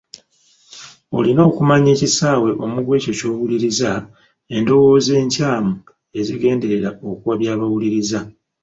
[1.17, 3.91] Olina okumanya ekisaawe omugwa ekyo ky’owuliriza,
[4.55, 5.73] endowooza enkyamu
[6.19, 8.19] ezigenderera okuwabya abawuluriza.